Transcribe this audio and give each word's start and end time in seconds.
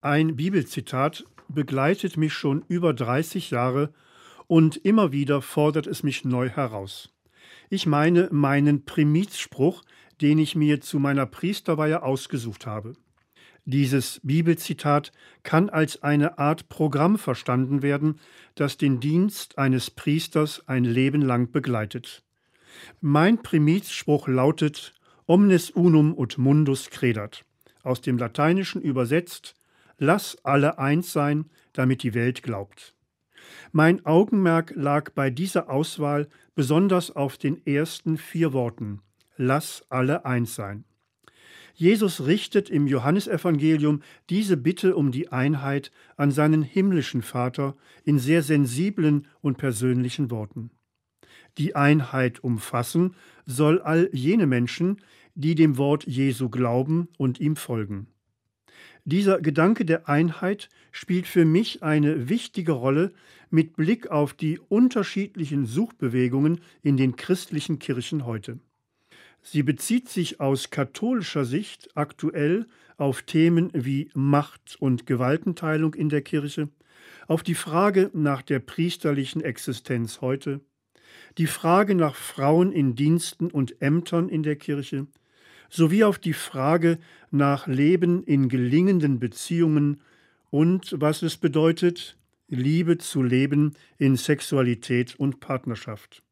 Ein 0.00 0.36
Bibelzitat 0.36 1.24
begleitet 1.48 2.16
mich 2.16 2.32
schon 2.32 2.64
über 2.68 2.94
30 2.94 3.50
Jahre 3.50 3.92
und 4.46 4.76
immer 4.76 5.10
wieder 5.10 5.42
fordert 5.42 5.88
es 5.88 6.04
mich 6.04 6.24
neu 6.24 6.48
heraus. 6.48 7.12
Ich 7.68 7.84
meine 7.84 8.28
meinen 8.30 8.84
Primizspruch, 8.84 9.82
den 10.20 10.38
ich 10.38 10.54
mir 10.54 10.80
zu 10.80 11.00
meiner 11.00 11.26
Priesterweihe 11.26 12.04
ausgesucht 12.04 12.64
habe. 12.64 12.92
Dieses 13.64 14.20
Bibelzitat 14.22 15.10
kann 15.42 15.68
als 15.68 16.00
eine 16.00 16.38
Art 16.38 16.68
Programm 16.68 17.18
verstanden 17.18 17.82
werden, 17.82 18.20
das 18.54 18.76
den 18.76 19.00
Dienst 19.00 19.58
eines 19.58 19.90
Priesters 19.90 20.62
ein 20.68 20.84
Leben 20.84 21.22
lang 21.22 21.50
begleitet. 21.50 22.22
Mein 23.00 23.42
Primizspruch 23.42 24.28
lautet 24.28 24.94
Omnes 25.26 25.70
unum 25.70 26.16
ut 26.16 26.38
mundus 26.38 26.88
credat, 26.88 27.44
aus 27.82 28.00
dem 28.00 28.16
Lateinischen 28.16 28.80
übersetzt 28.80 29.56
Lass 29.98 30.36
alle 30.44 30.78
eins 30.78 31.12
sein, 31.12 31.46
damit 31.72 32.02
die 32.02 32.14
Welt 32.14 32.42
glaubt. 32.42 32.94
Mein 33.72 34.04
Augenmerk 34.06 34.72
lag 34.74 35.10
bei 35.10 35.30
dieser 35.30 35.68
Auswahl 35.68 36.28
besonders 36.54 37.14
auf 37.14 37.36
den 37.36 37.64
ersten 37.66 38.16
vier 38.16 38.52
Worten 38.52 39.02
Lass 39.40 39.84
alle 39.88 40.24
eins 40.26 40.56
sein. 40.56 40.84
Jesus 41.72 42.26
richtet 42.26 42.70
im 42.70 42.88
Johannesevangelium 42.88 44.02
diese 44.30 44.56
Bitte 44.56 44.96
um 44.96 45.12
die 45.12 45.30
Einheit 45.30 45.92
an 46.16 46.32
seinen 46.32 46.62
himmlischen 46.62 47.22
Vater 47.22 47.76
in 48.04 48.18
sehr 48.18 48.42
sensiblen 48.42 49.28
und 49.40 49.56
persönlichen 49.56 50.32
Worten. 50.32 50.72
Die 51.56 51.76
Einheit 51.76 52.42
umfassen 52.42 53.14
soll 53.46 53.80
all 53.80 54.10
jene 54.12 54.46
Menschen, 54.46 55.00
die 55.36 55.54
dem 55.54 55.76
Wort 55.76 56.04
Jesu 56.04 56.48
glauben 56.48 57.08
und 57.16 57.38
ihm 57.38 57.54
folgen. 57.54 58.08
Dieser 59.04 59.40
Gedanke 59.40 59.84
der 59.84 60.08
Einheit 60.08 60.68
spielt 60.92 61.26
für 61.26 61.44
mich 61.44 61.82
eine 61.82 62.28
wichtige 62.28 62.72
Rolle 62.72 63.12
mit 63.50 63.76
Blick 63.76 64.08
auf 64.08 64.34
die 64.34 64.58
unterschiedlichen 64.58 65.66
Suchbewegungen 65.66 66.60
in 66.82 66.96
den 66.96 67.16
christlichen 67.16 67.78
Kirchen 67.78 68.26
heute. 68.26 68.58
Sie 69.42 69.62
bezieht 69.62 70.08
sich 70.08 70.40
aus 70.40 70.70
katholischer 70.70 71.44
Sicht 71.44 71.88
aktuell 71.94 72.66
auf 72.96 73.22
Themen 73.22 73.70
wie 73.72 74.10
Macht 74.14 74.76
und 74.80 75.06
Gewaltenteilung 75.06 75.94
in 75.94 76.08
der 76.08 76.22
Kirche, 76.22 76.68
auf 77.28 77.42
die 77.42 77.54
Frage 77.54 78.10
nach 78.12 78.42
der 78.42 78.58
priesterlichen 78.58 79.40
Existenz 79.40 80.20
heute, 80.20 80.60
die 81.38 81.46
Frage 81.46 81.94
nach 81.94 82.14
Frauen 82.14 82.72
in 82.72 82.94
Diensten 82.94 83.50
und 83.50 83.80
Ämtern 83.80 84.28
in 84.28 84.42
der 84.42 84.56
Kirche, 84.56 85.06
sowie 85.68 86.04
auf 86.04 86.18
die 86.18 86.32
Frage 86.32 86.98
nach 87.30 87.66
Leben 87.66 88.22
in 88.24 88.48
gelingenden 88.48 89.18
Beziehungen 89.18 90.00
und 90.50 90.94
was 90.98 91.22
es 91.22 91.36
bedeutet, 91.36 92.16
Liebe 92.48 92.96
zu 92.98 93.22
leben 93.22 93.74
in 93.98 94.16
Sexualität 94.16 95.14
und 95.16 95.40
Partnerschaft. 95.40 96.22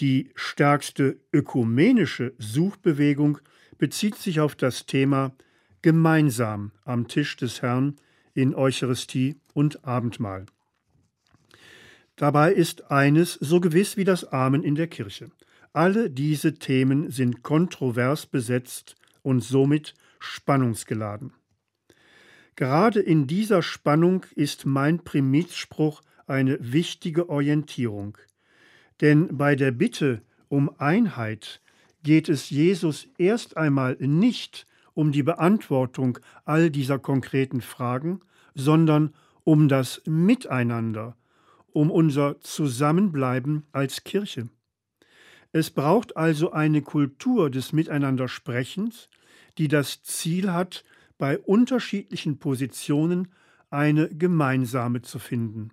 Die 0.00 0.30
stärkste 0.34 1.18
ökumenische 1.32 2.34
Suchbewegung 2.38 3.38
bezieht 3.78 4.16
sich 4.16 4.40
auf 4.40 4.54
das 4.54 4.86
Thema 4.86 5.34
gemeinsam 5.82 6.72
am 6.84 7.08
Tisch 7.08 7.36
des 7.36 7.62
Herrn 7.62 7.96
in 8.34 8.54
Eucharistie 8.54 9.36
und 9.54 9.84
Abendmahl. 9.84 10.46
Dabei 12.16 12.52
ist 12.52 12.90
eines 12.90 13.34
so 13.34 13.60
gewiss 13.60 13.96
wie 13.96 14.04
das 14.04 14.24
Amen 14.24 14.62
in 14.62 14.74
der 14.74 14.88
Kirche. 14.88 15.30
Alle 15.72 16.10
diese 16.10 16.54
Themen 16.54 17.10
sind 17.10 17.42
kontrovers 17.42 18.26
besetzt 18.26 18.96
und 19.22 19.44
somit 19.44 19.94
spannungsgeladen. 20.18 21.32
Gerade 22.56 23.00
in 23.00 23.26
dieser 23.26 23.62
Spannung 23.62 24.26
ist 24.34 24.66
mein 24.66 25.04
Primizspruch 25.04 26.02
eine 26.26 26.58
wichtige 26.60 27.28
Orientierung. 27.28 28.18
Denn 29.00 29.36
bei 29.36 29.54
der 29.54 29.70
Bitte 29.70 30.22
um 30.48 30.70
Einheit 30.78 31.60
geht 32.02 32.28
es 32.28 32.50
Jesus 32.50 33.08
erst 33.18 33.56
einmal 33.56 33.96
nicht 34.00 34.66
um 34.94 35.12
die 35.12 35.22
Beantwortung 35.22 36.18
all 36.44 36.70
dieser 36.70 36.98
konkreten 36.98 37.60
Fragen, 37.60 38.20
sondern 38.54 39.14
um 39.44 39.68
das 39.68 40.02
Miteinander, 40.04 41.16
um 41.72 41.90
unser 41.90 42.40
Zusammenbleiben 42.40 43.64
als 43.72 44.04
Kirche. 44.04 44.48
Es 45.52 45.70
braucht 45.70 46.16
also 46.16 46.52
eine 46.52 46.82
Kultur 46.82 47.50
des 47.50 47.72
Miteinandersprechens, 47.72 49.08
die 49.58 49.68
das 49.68 50.02
Ziel 50.02 50.52
hat, 50.52 50.84
bei 51.18 51.38
unterschiedlichen 51.38 52.38
Positionen 52.38 53.28
eine 53.68 54.08
gemeinsame 54.08 55.02
zu 55.02 55.18
finden. 55.18 55.70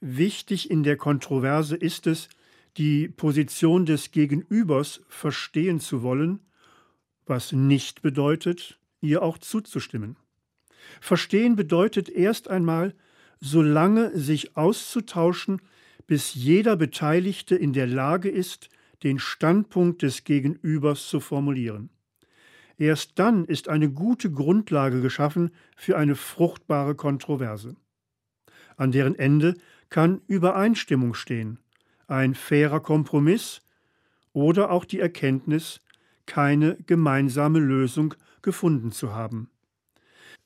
Wichtig 0.00 0.70
in 0.70 0.82
der 0.82 0.96
Kontroverse 0.96 1.76
ist 1.76 2.06
es, 2.06 2.28
die 2.76 3.08
Position 3.08 3.86
des 3.86 4.10
Gegenübers 4.10 5.00
verstehen 5.08 5.80
zu 5.80 6.02
wollen, 6.02 6.40
was 7.24 7.52
nicht 7.52 8.02
bedeutet, 8.02 8.78
ihr 9.00 9.22
auch 9.22 9.38
zuzustimmen. 9.38 10.16
Verstehen 11.00 11.56
bedeutet 11.56 12.08
erst 12.08 12.48
einmal, 12.48 12.94
so 13.40 13.62
lange 13.62 14.16
sich 14.16 14.56
auszutauschen, 14.56 15.60
bis 16.06 16.34
jeder 16.34 16.76
Beteiligte 16.76 17.56
in 17.56 17.72
der 17.72 17.86
Lage 17.86 18.28
ist, 18.28 18.68
den 19.02 19.18
Standpunkt 19.18 20.02
des 20.02 20.24
Gegenübers 20.24 21.08
zu 21.08 21.20
formulieren. 21.20 21.90
Erst 22.78 23.18
dann 23.18 23.46
ist 23.46 23.68
eine 23.68 23.90
gute 23.90 24.30
Grundlage 24.30 25.00
geschaffen 25.00 25.50
für 25.76 25.96
eine 25.96 26.14
fruchtbare 26.14 26.94
Kontroverse, 26.94 27.76
an 28.76 28.92
deren 28.92 29.14
Ende 29.14 29.54
kann 29.88 30.20
Übereinstimmung 30.26 31.14
stehen, 31.14 31.58
ein 32.06 32.34
fairer 32.34 32.80
Kompromiss 32.80 33.62
oder 34.32 34.70
auch 34.70 34.84
die 34.84 35.00
Erkenntnis, 35.00 35.80
keine 36.26 36.76
gemeinsame 36.86 37.60
Lösung 37.60 38.14
gefunden 38.42 38.92
zu 38.92 39.14
haben. 39.14 39.48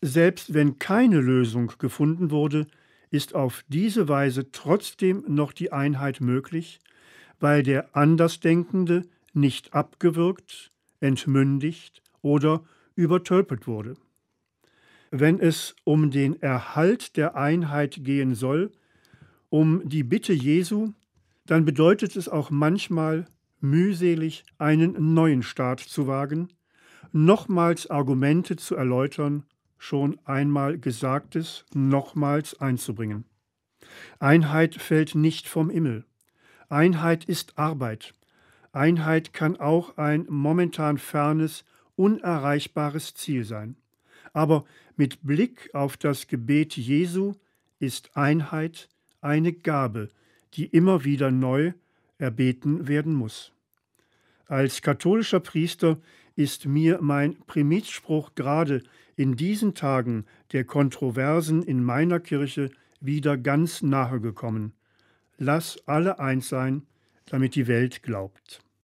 Selbst 0.00 0.52
wenn 0.54 0.78
keine 0.78 1.20
Lösung 1.20 1.72
gefunden 1.78 2.30
wurde, 2.30 2.66
ist 3.10 3.34
auf 3.34 3.64
diese 3.68 4.08
Weise 4.08 4.50
trotzdem 4.50 5.24
noch 5.28 5.52
die 5.52 5.72
Einheit 5.72 6.20
möglich, 6.20 6.80
weil 7.40 7.62
der 7.62 7.96
Andersdenkende 7.96 9.02
nicht 9.32 9.74
abgewürgt, 9.74 10.72
entmündigt 11.00 12.02
oder 12.22 12.64
übertölpelt 12.94 13.66
wurde. 13.66 13.94
Wenn 15.10 15.38
es 15.38 15.76
um 15.84 16.10
den 16.10 16.40
Erhalt 16.42 17.16
der 17.16 17.36
Einheit 17.36 18.04
gehen 18.04 18.34
soll, 18.34 18.72
um 19.48 19.88
die 19.88 20.02
Bitte 20.02 20.32
Jesu, 20.32 20.92
dann 21.46 21.64
bedeutet 21.64 22.16
es 22.16 22.28
auch 22.28 22.50
manchmal 22.50 23.26
mühselig, 23.60 24.44
einen 24.58 25.14
neuen 25.14 25.42
Start 25.42 25.80
zu 25.80 26.06
wagen, 26.06 26.48
nochmals 27.12 27.88
Argumente 27.88 28.56
zu 28.56 28.74
erläutern, 28.74 29.44
schon 29.78 30.18
einmal 30.24 30.78
Gesagtes 30.78 31.64
nochmals 31.72 32.60
einzubringen. 32.60 33.24
Einheit 34.18 34.74
fällt 34.74 35.14
nicht 35.14 35.48
vom 35.48 35.70
Himmel. 35.70 36.04
Einheit 36.68 37.24
ist 37.24 37.58
Arbeit. 37.58 38.14
Einheit 38.72 39.32
kann 39.32 39.56
auch 39.58 39.96
ein 39.96 40.26
momentan 40.28 40.98
fernes, 40.98 41.64
unerreichbares 41.96 43.14
Ziel 43.14 43.44
sein. 43.44 43.76
Aber 44.32 44.64
mit 44.96 45.22
Blick 45.22 45.70
auf 45.72 45.96
das 45.96 46.26
Gebet 46.26 46.76
Jesu 46.76 47.34
ist 47.78 48.16
Einheit 48.16 48.88
eine 49.20 49.52
Gabe, 49.52 50.10
die 50.54 50.66
immer 50.66 51.04
wieder 51.04 51.30
neu 51.30 51.72
erbeten 52.18 52.88
werden 52.88 53.14
muss. 53.14 53.52
Als 54.46 54.82
katholischer 54.82 55.40
Priester 55.40 55.98
ist 56.34 56.66
mir 56.66 56.98
mein 57.00 57.36
Primizspruch 57.46 58.34
gerade 58.34 58.82
in 59.16 59.36
diesen 59.36 59.74
Tagen 59.74 60.26
der 60.52 60.64
Kontroversen 60.64 61.62
in 61.62 61.82
meiner 61.82 62.20
Kirche 62.20 62.70
wieder 63.00 63.36
ganz 63.36 63.82
nahe 63.82 64.20
gekommen. 64.20 64.75
Lass 65.38 65.78
alle 65.86 66.18
eins 66.18 66.48
sein, 66.48 66.86
damit 67.26 67.54
die 67.54 67.66
Welt 67.66 68.02
glaubt. 68.02 68.60